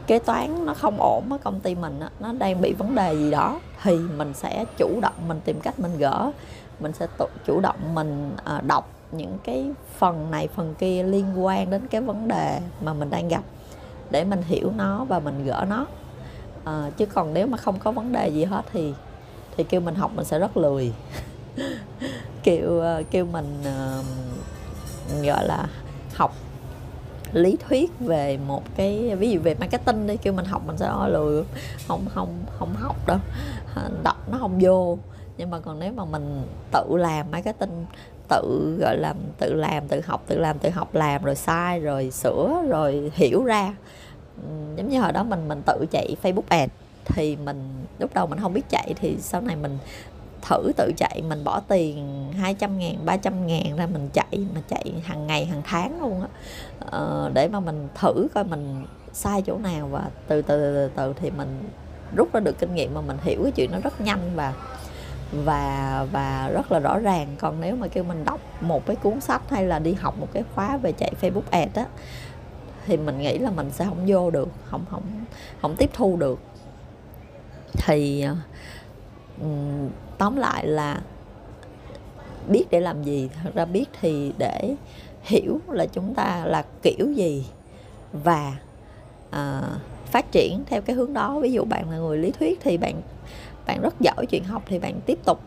kế 0.07 0.19
toán 0.19 0.67
nó 0.67 0.75
không 0.75 0.97
ổn 1.01 1.25
ở 1.31 1.39
công 1.45 1.61
ty 1.61 1.75
mình 1.75 2.01
á, 2.01 2.11
nó 2.21 2.33
đang 2.33 2.61
bị 2.61 2.73
vấn 2.73 2.95
đề 2.95 3.15
gì 3.15 3.31
đó 3.31 3.61
thì 3.83 3.99
mình 3.99 4.35
sẽ 4.35 4.65
chủ 4.77 5.01
động 5.01 5.29
mình 5.29 5.41
tìm 5.45 5.61
cách 5.61 5.79
mình 5.79 5.99
gỡ. 5.99 6.31
Mình 6.81 6.93
sẽ 6.93 7.07
chủ 7.47 7.61
động 7.61 7.95
mình 7.95 8.31
à, 8.45 8.61
đọc 8.61 8.91
những 9.13 9.39
cái 9.45 9.71
phần 9.99 10.31
này 10.31 10.49
phần 10.49 10.75
kia 10.79 11.03
liên 11.03 11.45
quan 11.45 11.71
đến 11.71 11.87
cái 11.91 12.01
vấn 12.01 12.29
đề 12.29 12.61
mà 12.81 12.93
mình 12.93 13.11
đang 13.11 13.29
gặp 13.29 13.43
để 14.11 14.25
mình 14.25 14.43
hiểu 14.43 14.73
nó 14.77 15.05
và 15.05 15.19
mình 15.19 15.45
gỡ 15.45 15.65
nó. 15.69 15.87
À, 16.65 16.91
chứ 16.97 17.07
còn 17.07 17.35
nếu 17.35 17.47
mà 17.47 17.59
không 17.59 17.79
có 17.79 17.93
vấn 17.93 18.13
đề 18.13 18.29
gì 18.29 18.45
hết 18.45 18.65
thì 18.73 18.95
thì 19.57 19.65
kêu 19.65 19.81
mình 19.81 19.95
học 19.95 20.11
mình 20.15 20.25
sẽ 20.25 20.39
rất 20.39 20.57
lười. 20.57 20.93
Kêu 22.43 22.83
à, 22.83 23.01
kêu 23.11 23.25
mình 23.25 23.61
uh, 23.61 25.25
gọi 25.27 25.47
là 25.47 25.67
học 26.15 26.35
lý 27.37 27.57
thuyết 27.69 27.91
về 28.01 28.39
một 28.47 28.63
cái, 28.77 29.17
ví 29.17 29.31
dụ 29.31 29.41
về 29.41 29.55
marketing 29.55 30.07
đi, 30.07 30.17
kêu 30.17 30.33
mình 30.33 30.45
học 30.45 30.63
mình 30.67 30.77
sẽ 30.77 30.91
lười, 31.09 31.45
không 31.89 32.07
không 32.15 32.45
không 32.59 32.75
học 32.75 32.97
đâu. 33.07 33.19
Đọc 34.03 34.17
nó 34.33 34.39
không 34.39 34.59
vô. 34.61 34.99
Nhưng 35.39 35.51
mà 35.51 35.61
còn 35.61 35.79
nếu 35.79 35.93
mà 35.93 36.05
mình 36.05 36.43
tự 36.73 36.97
làm 36.97 37.31
marketing, 37.31 37.87
tự, 38.29 38.77
gọi 38.81 38.97
là, 38.97 39.15
tự 39.39 39.55
làm, 39.55 39.89
tự 39.89 40.01
học, 40.07 40.23
tự 40.27 40.39
làm, 40.39 40.59
tự 40.59 40.71
học, 40.71 40.95
làm 40.95 41.25
rồi 41.25 41.35
sai, 41.35 41.81
rồi 41.81 42.11
sửa, 42.11 42.63
rồi 42.69 43.11
hiểu 43.15 43.45
ra 43.45 43.75
giống 44.77 44.89
như 44.89 45.01
hồi 45.01 45.13
đó 45.13 45.23
mình 45.23 45.49
mình 45.49 45.63
tự 45.67 45.87
chạy 45.91 46.17
Facebook 46.23 46.43
ad 46.49 46.71
thì 47.05 47.37
mình, 47.37 47.69
lúc 47.99 48.11
đầu 48.15 48.27
mình 48.27 48.41
không 48.41 48.53
biết 48.53 48.69
chạy 48.69 48.95
thì 49.01 49.17
sau 49.21 49.41
này 49.41 49.57
mình 49.57 49.79
thử 50.49 50.73
tự 50.77 50.93
chạy 50.97 51.23
mình 51.29 51.45
bỏ 51.45 51.61
tiền 51.69 52.25
200 52.37 52.79
ngàn 52.79 52.97
300 53.05 53.47
ngàn 53.47 53.77
ra 53.77 53.87
mình 53.87 54.09
chạy 54.13 54.47
mà 54.55 54.61
chạy 54.69 54.93
hàng 55.05 55.27
ngày 55.27 55.45
hàng 55.45 55.63
tháng 55.65 56.01
luôn 56.01 56.21
á. 56.21 56.29
Ờ, 56.81 57.31
để 57.35 57.49
mà 57.49 57.61
mình 57.61 57.89
thử 58.01 58.29
coi 58.35 58.45
mình 58.45 58.85
sai 59.13 59.43
chỗ 59.43 59.59
nào 59.59 59.89
và 59.89 60.11
từ 60.29 60.43
từ 60.43 60.59
từ, 60.75 60.91
từ 60.97 61.13
thì 61.21 61.31
mình 61.31 61.69
rút 62.17 62.33
ra 62.33 62.41
được 62.41 62.59
kinh 62.59 62.75
nghiệm 62.75 62.95
mà 62.95 63.01
mình 63.01 63.17
hiểu 63.23 63.43
cái 63.43 63.53
chuyện 63.53 63.71
nó 63.73 63.79
rất 63.79 64.01
nhanh 64.01 64.31
và 64.35 64.55
và 65.33 66.07
và 66.13 66.51
rất 66.53 66.73
là 66.73 66.79
rõ 66.79 66.99
ràng. 66.99 67.29
Còn 67.39 67.61
nếu 67.61 67.77
mà 67.77 67.89
kêu 67.89 68.05
mình 68.05 68.25
đọc 68.25 68.41
một 68.61 68.87
cái 68.87 68.97
cuốn 68.97 69.21
sách 69.21 69.51
hay 69.51 69.67
là 69.67 69.79
đi 69.79 69.95
học 69.95 70.19
một 70.19 70.29
cái 70.33 70.45
khóa 70.55 70.77
về 70.77 70.93
chạy 70.93 71.13
Facebook 71.21 71.51
ad 71.51 71.69
á 71.75 71.87
thì 72.87 72.97
mình 72.97 73.19
nghĩ 73.19 73.39
là 73.39 73.51
mình 73.51 73.71
sẽ 73.71 73.85
không 73.85 74.05
vô 74.07 74.31
được 74.31 74.49
không 74.65 74.85
không 74.91 75.03
không 75.63 75.77
tiếp 75.77 75.91
thu 75.93 76.17
được. 76.17 76.39
Thì 77.73 78.23
ờ, 78.23 78.37
tóm 80.19 80.37
lại 80.37 80.67
là 80.67 81.01
biết 82.49 82.65
để 82.71 82.81
làm 82.81 83.03
gì 83.03 83.29
thật 83.43 83.51
ra 83.55 83.65
biết 83.65 83.85
thì 84.01 84.33
để 84.39 84.75
hiểu 85.23 85.59
là 85.69 85.87
chúng 85.87 86.15
ta 86.15 86.45
là 86.47 86.65
kiểu 86.83 87.13
gì 87.13 87.47
và 88.13 88.57
à, 89.31 89.63
phát 90.07 90.33
triển 90.33 90.63
theo 90.67 90.83
cái 90.83 90.97
hướng 90.97 91.13
đó. 91.13 91.39
Ví 91.41 91.53
dụ 91.53 91.65
bạn 91.65 91.91
là 91.91 91.97
người 91.97 92.19
lý 92.19 92.31
thuyết 92.31 92.61
thì 92.63 92.79
bạn 92.79 93.03
bạn 93.67 93.81
rất 93.81 93.95
giỏi 94.01 94.27
chuyện 94.27 94.45
học 94.45 94.63
thì 94.67 94.79
bạn 94.79 95.01
tiếp 95.07 95.19
tục 95.25 95.41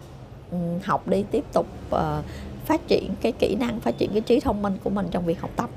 ừ, 0.52 0.58
học 0.84 1.08
đi 1.08 1.26
tiếp 1.32 1.46
tục 1.54 1.68
uh, 1.96 2.26
phát 2.66 2.88
triển 2.88 3.12
cái 3.22 3.32
kỹ 3.32 3.56
năng 3.60 3.80
phát 3.80 3.98
triển 3.98 4.12
cái 4.12 4.22
trí 4.22 4.40
thông 4.40 4.62
minh 4.62 4.78
của 4.84 4.90
mình 4.90 5.08
trong 5.12 5.26
việc 5.26 5.42
học 5.42 5.50
tập. 5.56 5.70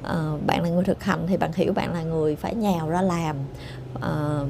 Uh, 0.00 0.46
bạn 0.46 0.62
là 0.62 0.68
người 0.68 0.84
thực 0.84 1.04
hành 1.04 1.26
thì 1.26 1.36
bạn 1.36 1.52
hiểu 1.52 1.72
bạn 1.72 1.92
là 1.92 2.02
người 2.02 2.36
phải 2.36 2.54
nhào 2.54 2.88
ra 2.88 3.02
làm 3.02 3.36
uh, 3.94 4.48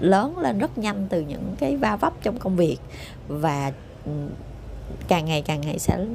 lớn 0.00 0.38
lên 0.38 0.58
rất 0.58 0.78
nhanh 0.78 1.06
từ 1.08 1.20
những 1.20 1.54
cái 1.58 1.76
va 1.76 1.96
vấp 1.96 2.12
trong 2.22 2.38
công 2.38 2.56
việc 2.56 2.78
và 3.28 3.72
ừ, 4.04 4.12
càng 5.08 5.24
ngày 5.24 5.42
càng 5.42 5.60
ngày 5.60 5.78
sẽ 5.78 6.06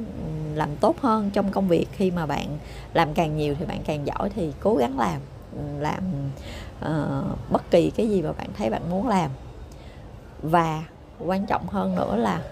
làm 0.54 0.76
tốt 0.76 0.96
hơn 1.00 1.30
trong 1.30 1.50
công 1.50 1.68
việc. 1.68 1.86
Khi 1.92 2.10
mà 2.10 2.26
bạn 2.26 2.58
làm 2.94 3.14
càng 3.14 3.36
nhiều 3.36 3.54
thì 3.58 3.64
bạn 3.64 3.82
càng 3.84 4.06
giỏi 4.06 4.30
thì 4.30 4.52
cố 4.60 4.74
gắng 4.74 4.98
làm 4.98 5.20
ừ, 5.52 5.62
làm 5.78 6.02
uh, 6.80 7.50
bất 7.50 7.70
kỳ 7.70 7.90
cái 7.90 8.08
gì 8.08 8.22
mà 8.22 8.32
bạn 8.32 8.48
thấy 8.56 8.70
bạn 8.70 8.90
muốn 8.90 9.08
làm. 9.08 9.30
Và 10.42 10.84
quan 11.18 11.46
trọng 11.46 11.66
hơn 11.66 11.94
nữa 11.94 12.16
là 12.16 12.42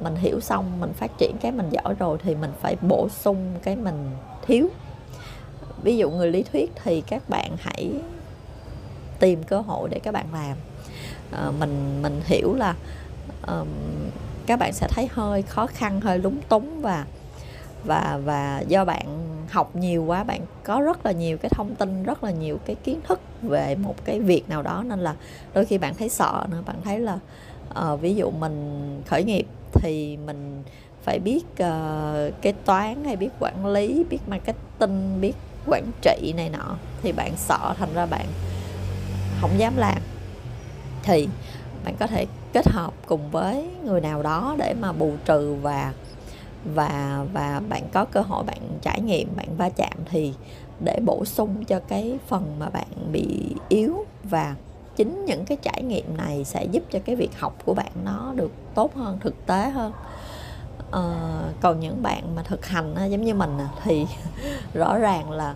mình 0.00 0.14
hiểu 0.16 0.40
xong 0.40 0.80
mình 0.80 0.92
phát 0.92 1.10
triển 1.18 1.36
cái 1.40 1.52
mình 1.52 1.70
giỏi 1.70 1.94
rồi 1.98 2.18
thì 2.22 2.34
mình 2.34 2.52
phải 2.60 2.76
bổ 2.82 3.08
sung 3.08 3.54
cái 3.62 3.76
mình 3.76 4.10
thiếu. 4.46 4.68
Ví 5.82 5.96
dụ 5.96 6.10
người 6.10 6.30
lý 6.30 6.42
thuyết 6.42 6.72
thì 6.84 7.00
các 7.00 7.28
bạn 7.28 7.56
hãy 7.58 7.92
tìm 9.18 9.42
cơ 9.42 9.60
hội 9.60 9.88
để 9.88 9.98
các 9.98 10.14
bạn 10.14 10.26
làm. 10.32 10.56
Ờ, 11.32 11.52
mình 11.58 12.02
mình 12.02 12.20
hiểu 12.24 12.54
là 12.54 12.74
um, 13.46 13.68
các 14.46 14.58
bạn 14.58 14.72
sẽ 14.72 14.88
thấy 14.90 15.08
hơi 15.12 15.42
khó 15.42 15.66
khăn 15.66 16.00
hơi 16.00 16.18
lúng 16.18 16.40
túng 16.48 16.82
và 16.82 17.06
và 17.84 18.18
và 18.24 18.62
do 18.68 18.84
bạn 18.84 19.06
học 19.50 19.76
nhiều 19.76 20.04
quá 20.04 20.24
bạn 20.24 20.40
có 20.64 20.80
rất 20.80 21.06
là 21.06 21.12
nhiều 21.12 21.38
cái 21.38 21.50
thông 21.50 21.74
tin 21.74 22.02
rất 22.02 22.24
là 22.24 22.30
nhiều 22.30 22.58
cái 22.64 22.76
kiến 22.84 23.00
thức 23.08 23.20
về 23.42 23.74
một 23.74 23.94
cái 24.04 24.20
việc 24.20 24.48
nào 24.48 24.62
đó 24.62 24.84
nên 24.86 25.00
là 25.00 25.14
đôi 25.54 25.64
khi 25.64 25.78
bạn 25.78 25.94
thấy 25.94 26.08
sợ 26.08 26.46
nữa. 26.50 26.62
Bạn 26.66 26.76
thấy 26.84 27.00
là 27.00 27.18
uh, 27.80 28.00
ví 28.00 28.14
dụ 28.14 28.30
mình 28.30 29.02
khởi 29.06 29.24
nghiệp 29.24 29.46
thì 29.72 30.16
mình 30.26 30.62
phải 31.02 31.18
biết 31.18 31.44
uh, 31.52 32.42
kế 32.42 32.52
toán 32.64 33.04
hay 33.04 33.16
biết 33.16 33.30
quản 33.38 33.66
lý 33.66 34.04
biết 34.10 34.18
marketing 34.26 35.20
biết 35.20 35.32
quản 35.66 35.84
trị 36.02 36.32
này 36.36 36.50
nọ 36.50 36.76
thì 37.02 37.12
bạn 37.12 37.32
sợ 37.36 37.74
thành 37.78 37.94
ra 37.94 38.06
bạn 38.06 38.26
không 39.40 39.50
dám 39.58 39.76
làm 39.76 39.98
thì 41.02 41.28
bạn 41.84 41.94
có 41.98 42.06
thể 42.06 42.26
kết 42.52 42.68
hợp 42.68 42.92
cùng 43.06 43.30
với 43.30 43.68
người 43.84 44.00
nào 44.00 44.22
đó 44.22 44.54
để 44.58 44.74
mà 44.80 44.92
bù 44.92 45.12
trừ 45.24 45.54
và 45.62 45.92
và 46.64 47.24
và 47.32 47.60
bạn 47.68 47.82
có 47.92 48.04
cơ 48.04 48.20
hội 48.20 48.44
bạn 48.44 48.58
trải 48.82 49.00
nghiệm 49.00 49.28
bạn 49.36 49.56
va 49.56 49.68
chạm 49.68 49.92
thì 50.10 50.32
để 50.84 50.98
bổ 51.04 51.24
sung 51.24 51.64
cho 51.64 51.80
cái 51.88 52.18
phần 52.26 52.56
mà 52.58 52.68
bạn 52.68 53.12
bị 53.12 53.54
yếu. 53.68 54.04
Và 54.24 54.54
chính 54.96 55.24
những 55.24 55.44
cái 55.44 55.58
trải 55.62 55.82
nghiệm 55.82 56.16
này 56.16 56.44
sẽ 56.44 56.64
giúp 56.64 56.82
cho 56.90 56.98
cái 57.04 57.16
việc 57.16 57.40
học 57.40 57.54
của 57.64 57.74
bạn 57.74 57.92
nó 58.04 58.32
được 58.36 58.50
tốt 58.74 58.94
hơn 58.94 59.18
thực 59.20 59.46
tế 59.46 59.70
hơn. 59.70 59.92
À, 60.90 61.02
còn 61.60 61.80
những 61.80 62.02
bạn 62.02 62.34
mà 62.36 62.42
thực 62.42 62.66
hành 62.66 62.94
ờ, 62.94 63.04
giống 63.04 63.24
như 63.24 63.34
mình 63.34 63.58
ờ, 63.58 63.66
thì 63.84 64.06
rõ 64.74 64.98
ràng 64.98 65.30
là 65.30 65.54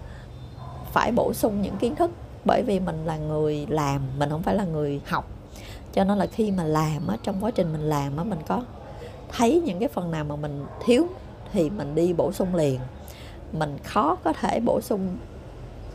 phải 0.92 1.12
bổ 1.12 1.32
sung 1.32 1.62
những 1.62 1.76
kiến 1.76 1.94
thức 1.94 2.10
bởi 2.44 2.62
vì 2.62 2.80
mình 2.80 3.04
là 3.04 3.16
người 3.16 3.66
làm 3.68 4.00
mình 4.18 4.30
không 4.30 4.42
phải 4.42 4.54
là 4.54 4.64
người 4.64 5.00
học 5.06 5.33
cho 5.94 6.04
nên 6.04 6.18
là 6.18 6.26
khi 6.26 6.50
mà 6.50 6.64
làm 6.64 7.06
á 7.06 7.16
trong 7.22 7.44
quá 7.44 7.50
trình 7.50 7.72
mình 7.72 7.80
làm 7.80 8.16
á 8.16 8.24
mình 8.24 8.38
có 8.48 8.62
thấy 9.28 9.62
những 9.64 9.78
cái 9.78 9.88
phần 9.88 10.10
nào 10.10 10.24
mà 10.24 10.36
mình 10.36 10.64
thiếu 10.84 11.06
thì 11.52 11.70
mình 11.70 11.94
đi 11.94 12.12
bổ 12.12 12.32
sung 12.32 12.54
liền. 12.54 12.80
Mình 13.52 13.78
khó 13.84 14.16
có 14.24 14.32
thể 14.32 14.60
bổ 14.60 14.80
sung 14.80 15.16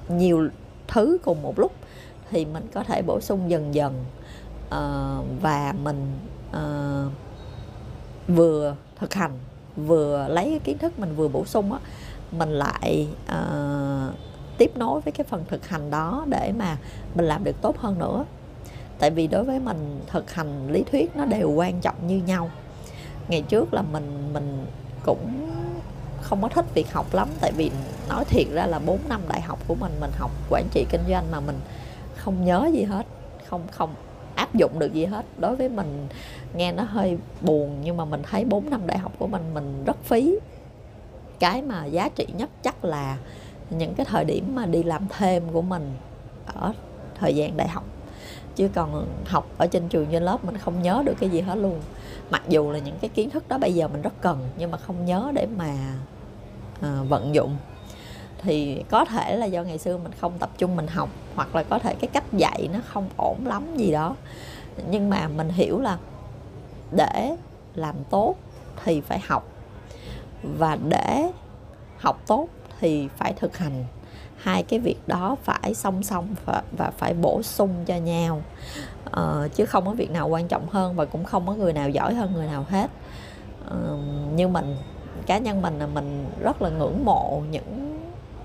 nhiều 0.09 0.49
thứ 0.87 1.17
cùng 1.23 1.41
một 1.41 1.59
lúc 1.59 1.71
thì 2.31 2.45
mình 2.45 2.67
có 2.73 2.83
thể 2.83 3.01
bổ 3.01 3.19
sung 3.21 3.49
dần 3.49 3.75
dần. 3.75 4.05
Uh, 4.65 5.41
và 5.41 5.73
mình 5.83 6.11
uh, 6.49 7.11
vừa 8.27 8.75
thực 8.95 9.13
hành 9.13 9.31
vừa 9.75 10.27
lấy 10.27 10.49
cái 10.49 10.59
kiến 10.59 10.77
thức 10.77 10.99
mình 10.99 11.15
vừa 11.15 11.27
bổ 11.27 11.45
sung 11.45 11.73
á 11.73 11.79
mình 12.31 12.49
lại 12.49 13.07
uh, 13.31 14.13
tiếp 14.57 14.77
nối 14.77 15.01
với 15.01 15.11
cái 15.11 15.25
phần 15.29 15.45
thực 15.47 15.67
hành 15.67 15.91
đó 15.91 16.25
để 16.29 16.53
mà 16.57 16.77
mình 17.15 17.25
làm 17.25 17.43
được 17.43 17.61
tốt 17.61 17.77
hơn 17.77 17.99
nữa 17.99 18.25
tại 18.99 19.09
vì 19.09 19.27
đối 19.27 19.43
với 19.43 19.59
mình, 19.59 19.99
thực 20.07 20.31
hành 20.31 20.71
lý 20.71 20.83
thuyết 20.91 21.15
nó 21.15 21.25
đều 21.25 21.51
quan 21.51 21.81
trọng 21.81 22.07
như 22.07 22.17
nhau. 22.17 22.51
Ngày 23.27 23.41
trước 23.41 23.73
là 23.73 23.81
mình 23.81 24.33
mình 24.33 24.65
cũng 25.05 25.49
không 26.21 26.41
có 26.41 26.47
thích 26.47 26.65
việc 26.73 26.91
học 26.91 27.13
lắm, 27.13 27.29
tại 27.41 27.51
vì 27.51 27.71
nói 28.09 28.25
thiệt 28.25 28.47
ra 28.51 28.65
là 28.65 28.79
4 28.79 28.99
năm 29.09 29.21
đại 29.29 29.41
học 29.41 29.59
của 29.67 29.75
mình 29.75 29.91
mình 30.01 30.11
học 30.17 30.31
quản 30.49 30.67
trị 30.71 30.85
kinh 30.89 31.01
doanh 31.09 31.31
mà 31.31 31.39
mình 31.39 31.59
không 32.15 32.45
nhớ 32.45 32.69
gì 32.73 32.83
hết, 32.83 33.05
không 33.45 33.61
không 33.71 33.95
áp 34.35 34.55
dụng 34.55 34.79
được 34.79 34.93
gì 34.93 35.05
hết. 35.05 35.25
Đối 35.37 35.55
với 35.55 35.69
mình, 35.69 36.07
nghe 36.53 36.71
nó 36.71 36.83
hơi 36.83 37.17
buồn, 37.41 37.77
nhưng 37.83 37.97
mà 37.97 38.05
mình 38.05 38.21
thấy 38.23 38.45
4 38.45 38.69
năm 38.69 38.81
đại 38.87 38.97
học 38.97 39.11
của 39.19 39.27
mình 39.27 39.53
mình 39.53 39.83
rất 39.85 39.97
phí. 40.03 40.39
Cái 41.39 41.61
mà 41.61 41.85
giá 41.85 42.09
trị 42.09 42.27
nhất 42.37 42.49
chắc 42.63 42.85
là 42.85 43.17
những 43.69 43.95
cái 43.95 44.05
thời 44.05 44.25
điểm 44.25 44.55
mà 44.55 44.65
đi 44.65 44.83
làm 44.83 45.07
thêm 45.17 45.43
của 45.53 45.61
mình 45.61 45.93
ở 46.45 46.73
thời 47.19 47.35
gian 47.35 47.57
đại 47.57 47.67
học 47.67 47.83
chứ 48.55 48.69
còn 48.73 49.07
học 49.25 49.47
ở 49.57 49.67
trên 49.67 49.89
trường 49.89 50.07
trên 50.11 50.23
lớp 50.23 50.45
mình 50.45 50.57
không 50.57 50.81
nhớ 50.81 51.03
được 51.05 51.13
cái 51.19 51.29
gì 51.29 51.41
hết 51.41 51.55
luôn. 51.55 51.79
Mặc 52.29 52.41
dù 52.49 52.71
là 52.71 52.79
những 52.79 52.97
cái 53.01 53.09
kiến 53.09 53.29
thức 53.29 53.47
đó 53.47 53.57
bây 53.57 53.73
giờ 53.73 53.87
mình 53.87 54.01
rất 54.01 54.13
cần 54.21 54.49
nhưng 54.57 54.71
mà 54.71 54.77
không 54.77 55.05
nhớ 55.05 55.31
để 55.33 55.47
mà 55.57 55.75
à, 56.81 57.01
vận 57.09 57.35
dụng. 57.35 57.57
Thì 58.41 58.83
có 58.89 59.05
thể 59.05 59.35
là 59.35 59.45
do 59.45 59.63
ngày 59.63 59.77
xưa 59.77 59.97
mình 59.97 60.11
không 60.21 60.33
tập 60.39 60.49
trung 60.57 60.75
mình 60.75 60.87
học 60.87 61.09
hoặc 61.35 61.55
là 61.55 61.63
có 61.63 61.79
thể 61.79 61.95
cái 61.95 62.07
cách 62.13 62.33
dạy 62.33 62.69
nó 62.73 62.79
không 62.85 63.09
ổn 63.17 63.37
lắm 63.45 63.77
gì 63.77 63.91
đó. 63.91 64.15
Nhưng 64.89 65.09
mà 65.09 65.27
mình 65.27 65.49
hiểu 65.49 65.79
là 65.79 65.97
để 66.91 67.35
làm 67.75 67.95
tốt 68.09 68.35
thì 68.83 69.01
phải 69.01 69.19
học. 69.19 69.47
Và 70.43 70.77
để 70.89 71.31
học 71.97 72.21
tốt 72.27 72.47
thì 72.79 73.07
phải 73.17 73.33
thực 73.33 73.57
hành 73.57 73.85
hai 74.37 74.63
cái 74.63 74.79
việc 74.79 74.97
đó 75.07 75.35
phải 75.43 75.73
song 75.73 76.03
song 76.03 76.27
và, 76.45 76.63
và 76.77 76.91
phải 76.97 77.13
bổ 77.13 77.43
sung 77.43 77.69
cho 77.85 77.95
nhau. 77.95 78.41
Uh, 79.09 79.55
chứ 79.55 79.65
không 79.65 79.85
có 79.85 79.91
việc 79.91 80.11
nào 80.11 80.27
quan 80.27 80.47
trọng 80.47 80.69
hơn 80.69 80.95
và 80.95 81.05
cũng 81.05 81.23
không 81.23 81.47
có 81.47 81.53
người 81.53 81.73
nào 81.73 81.89
giỏi 81.89 82.13
hơn 82.13 82.33
người 82.33 82.47
nào 82.47 82.65
hết. 82.69 82.91
Uh, 83.67 83.99
như 84.33 84.47
mình 84.47 84.75
cá 85.25 85.37
nhân 85.37 85.61
mình 85.61 85.79
là 85.79 85.87
mình 85.87 86.25
rất 86.39 86.61
là 86.61 86.69
ngưỡng 86.69 87.05
mộ 87.05 87.41
những 87.51 87.99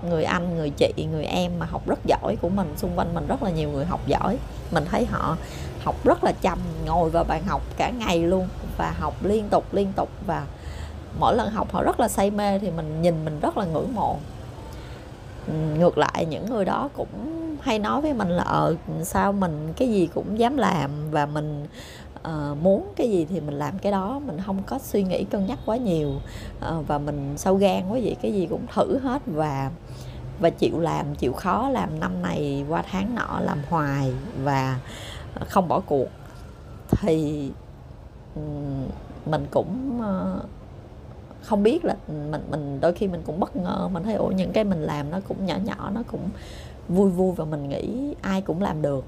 người 0.09 0.23
anh 0.23 0.55
người 0.55 0.69
chị 0.69 1.07
người 1.11 1.25
em 1.25 1.59
mà 1.59 1.65
học 1.65 1.87
rất 1.87 1.99
giỏi 2.05 2.35
của 2.41 2.49
mình. 2.49 2.73
Xung 2.77 2.99
quanh 2.99 3.13
mình 3.13 3.27
rất 3.27 3.43
là 3.43 3.49
nhiều 3.49 3.69
người 3.69 3.85
học 3.85 4.07
giỏi. 4.07 4.37
Mình 4.71 4.85
thấy 4.91 5.05
họ 5.05 5.37
học 5.83 5.95
rất 6.03 6.23
là 6.23 6.31
chăm 6.31 6.59
ngồi 6.85 7.09
vào 7.09 7.23
bàn 7.23 7.43
học 7.43 7.61
cả 7.77 7.89
ngày 7.89 8.19
luôn 8.19 8.47
và 8.77 8.93
học 8.99 9.13
liên 9.23 9.49
tục 9.49 9.63
liên 9.71 9.93
tục. 9.95 10.09
Và 10.25 10.45
mỗi 11.19 11.35
lần 11.35 11.49
học 11.49 11.71
họ 11.71 11.83
rất 11.83 11.99
là 11.99 12.07
say 12.07 12.31
mê 12.31 12.59
thì 12.59 12.71
mình 12.71 13.01
nhìn 13.01 13.25
mình 13.25 13.39
rất 13.39 13.57
là 13.57 13.65
ngưỡng 13.65 13.95
mộ 13.95 14.17
ngược 15.77 15.97
lại 15.97 16.25
những 16.25 16.45
người 16.45 16.65
đó 16.65 16.89
cũng 16.93 17.07
hay 17.61 17.79
nói 17.79 18.01
với 18.01 18.13
mình 18.13 18.29
là 18.29 18.43
ờ 18.43 18.75
sao 19.03 19.33
mình 19.33 19.73
cái 19.77 19.89
gì 19.89 20.09
cũng 20.13 20.39
dám 20.39 20.57
làm 20.57 21.11
và 21.11 21.25
mình 21.25 21.65
uh, 22.27 22.57
muốn 22.61 22.93
cái 22.95 23.09
gì 23.09 23.25
thì 23.29 23.39
mình 23.39 23.55
làm 23.55 23.79
cái 23.79 23.91
đó 23.91 24.21
mình 24.25 24.37
không 24.45 24.63
có 24.63 24.79
suy 24.79 25.03
nghĩ 25.03 25.23
cân 25.23 25.45
nhắc 25.45 25.59
quá 25.65 25.77
nhiều 25.77 26.09
uh, 26.09 26.87
và 26.87 26.97
mình 26.97 27.33
sâu 27.37 27.55
gan 27.55 27.89
quá 27.89 27.99
vậy 28.03 28.15
cái 28.21 28.33
gì 28.33 28.47
cũng 28.49 28.65
thử 28.75 28.99
hết 28.99 29.21
và 29.25 29.71
và 30.39 30.49
chịu 30.49 30.79
làm 30.79 31.15
chịu 31.15 31.33
khó 31.33 31.69
làm 31.69 31.99
năm 31.99 32.21
này 32.21 32.65
qua 32.69 32.83
tháng 32.91 33.15
nọ 33.15 33.39
làm 33.39 33.57
hoài 33.69 34.13
và 34.43 34.79
không 35.49 35.67
bỏ 35.67 35.79
cuộc. 35.79 36.07
Thì 36.89 37.51
mình 39.25 39.45
cũng 39.51 40.01
uh, 40.01 40.45
không 41.45 41.63
biết 41.63 41.85
là 41.85 41.95
mình 42.07 42.41
mình 42.51 42.79
đôi 42.81 42.93
khi 42.93 43.07
mình 43.07 43.21
cũng 43.25 43.39
bất 43.39 43.55
ngờ, 43.55 43.89
mình 43.93 44.03
thấy, 44.03 44.13
ủa, 44.13 44.27
những 44.27 44.51
cái 44.51 44.63
mình 44.63 44.81
làm 44.81 45.11
nó 45.11 45.19
cũng 45.27 45.45
nhỏ 45.45 45.55
nhỏ, 45.65 45.91
nó 45.93 46.03
cũng 46.11 46.29
vui 46.89 47.09
vui 47.09 47.33
và 47.35 47.45
mình 47.45 47.69
nghĩ 47.69 48.15
ai 48.21 48.41
cũng 48.41 48.61
làm 48.61 48.81
được. 48.81 49.05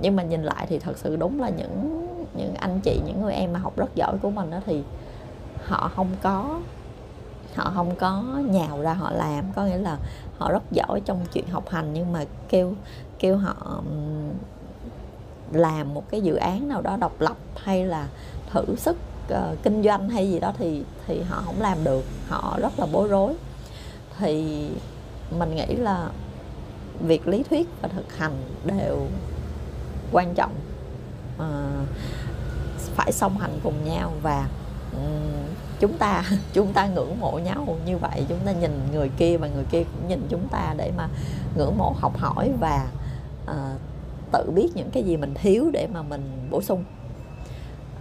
Nhưng 0.00 0.16
mà 0.16 0.22
nhìn 0.22 0.42
lại 0.42 0.66
thì 0.68 0.78
thật 0.78 0.98
sự 0.98 1.16
đúng 1.16 1.40
là 1.40 1.48
những 1.48 2.06
những 2.36 2.54
anh 2.54 2.80
chị, 2.80 3.00
những 3.06 3.22
người 3.22 3.32
em 3.32 3.52
mà 3.52 3.58
học 3.58 3.76
rất 3.76 3.94
giỏi 3.94 4.18
của 4.22 4.30
mình 4.30 4.50
đó 4.50 4.60
thì 4.66 4.82
họ 5.64 5.90
không 5.94 6.08
có, 6.22 6.60
họ 7.54 7.72
không 7.74 7.96
có 7.96 8.22
nhào 8.50 8.80
ra 8.80 8.92
họ 8.92 9.10
làm. 9.10 9.44
Có 9.54 9.64
nghĩa 9.64 9.78
là 9.78 9.98
họ 10.38 10.52
rất 10.52 10.62
giỏi 10.70 11.00
trong 11.04 11.18
chuyện 11.32 11.46
học 11.48 11.68
hành 11.68 11.92
nhưng 11.92 12.12
mà 12.12 12.24
kêu 12.48 12.74
kêu 13.18 13.36
họ 13.36 13.82
làm 15.52 15.94
một 15.94 16.10
cái 16.10 16.20
dự 16.20 16.36
án 16.36 16.68
nào 16.68 16.82
đó 16.82 16.96
độc 16.96 17.20
lập 17.20 17.36
hay 17.56 17.86
là 17.86 18.08
thử 18.50 18.64
sức 18.76 18.96
uh, 19.30 19.62
kinh 19.62 19.82
doanh 19.82 20.08
hay 20.08 20.30
gì 20.30 20.40
đó 20.40 20.52
thì 20.58 20.82
thì 21.06 21.22
họ 21.22 21.42
không 21.46 21.60
làm 21.60 21.84
được 21.84 22.04
họ 22.28 22.58
rất 22.60 22.78
là 22.78 22.86
bối 22.92 23.08
rối. 23.08 23.34
Thì 24.18 24.66
mình 25.38 25.56
nghĩ 25.56 25.76
là 25.76 26.10
việc 27.00 27.28
lý 27.28 27.42
thuyết 27.42 27.68
và 27.82 27.88
thực 27.88 28.16
hành 28.16 28.32
đều 28.64 29.06
quan 30.12 30.34
trọng. 30.34 30.54
Uh, 31.36 31.88
phải 32.94 33.12
song 33.12 33.38
hành 33.38 33.60
cùng 33.62 33.84
nhau 33.84 34.12
và 34.22 34.48
um, 34.92 35.54
chúng 35.80 35.98
ta 35.98 36.24
chúng 36.52 36.72
ta 36.72 36.86
ngưỡng 36.86 37.20
mộ 37.20 37.38
nhau 37.44 37.76
như 37.86 37.98
vậy. 37.98 38.24
Chúng 38.28 38.38
ta 38.44 38.52
nhìn 38.52 38.72
người 38.92 39.10
kia 39.16 39.36
và 39.36 39.48
người 39.48 39.64
kia 39.70 39.84
cũng 39.84 40.08
nhìn 40.08 40.26
chúng 40.28 40.48
ta 40.48 40.74
để 40.76 40.92
mà 40.96 41.08
ngưỡng 41.56 41.78
mộ 41.78 41.94
học 41.98 42.18
hỏi 42.18 42.52
và 42.60 42.88
uh, 43.44 43.80
tự 44.32 44.50
biết 44.50 44.68
những 44.74 44.90
cái 44.90 45.02
gì 45.02 45.16
mình 45.16 45.34
thiếu 45.34 45.70
để 45.72 45.88
mà 45.92 46.02
mình 46.02 46.48
bổ 46.50 46.62
sung. 46.62 46.84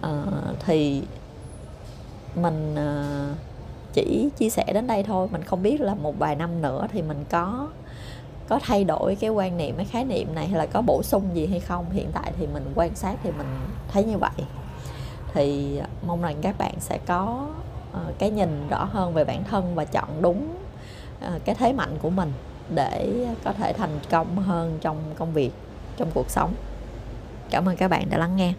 Uh, 0.01 0.33
thì 0.65 1.03
mình 2.35 2.75
ờ, 2.75 3.29
chỉ 3.93 4.29
chia 4.37 4.49
sẻ 4.49 4.65
đến 4.73 4.87
đây 4.87 5.03
thôi. 5.03 5.27
Mình 5.31 5.43
không 5.43 5.63
biết 5.63 5.81
là 5.81 5.95
một 5.95 6.19
vài 6.19 6.35
năm 6.35 6.61
nữa 6.61 6.87
thì 6.91 7.01
mình 7.01 7.25
có 7.29 7.67
có 8.47 8.59
thay 8.63 8.83
đổi 8.83 9.15
cái 9.15 9.29
quan 9.29 9.57
niệm, 9.57 9.75
cái 9.75 9.85
khái 9.85 10.05
niệm 10.05 10.35
này 10.35 10.47
hay 10.47 10.57
là 10.57 10.65
có 10.65 10.81
bổ 10.81 11.03
sung 11.03 11.29
gì 11.33 11.47
hay 11.47 11.59
không. 11.59 11.89
Hiện 11.91 12.11
tại 12.13 12.31
thì 12.39 12.47
mình 12.47 12.71
quan 12.75 12.95
sát 12.95 13.15
thì 13.23 13.31
mình 13.31 13.47
thấy 13.91 14.03
như 14.03 14.17
vậy. 14.17 14.31
Thì 15.33 15.79
mong 16.07 16.21
rằng 16.21 16.35
các 16.41 16.57
bạn 16.57 16.73
sẽ 16.79 16.97
có 17.05 17.47
ờ, 17.91 18.13
cái 18.19 18.31
nhìn 18.31 18.67
rõ 18.69 18.83
hơn 18.83 19.13
về 19.13 19.23
bản 19.25 19.43
thân 19.43 19.75
và 19.75 19.85
chọn 19.85 20.09
đúng 20.21 20.55
ờ, 21.21 21.39
cái 21.45 21.55
thế 21.55 21.73
mạnh 21.73 21.97
của 22.01 22.09
mình 22.09 22.31
để 22.75 23.27
có 23.43 23.53
thể 23.53 23.73
thành 23.73 23.99
công 24.09 24.37
hơn 24.37 24.77
trong 24.81 24.97
công 25.17 25.33
việc, 25.33 25.51
trong 25.97 26.11
cuộc 26.13 26.29
sống. 26.29 26.53
Cảm 27.49 27.69
ơn 27.69 27.77
các 27.77 27.87
bạn 27.87 28.09
đã 28.09 28.17
lắng 28.17 28.35
nghe. 28.35 28.53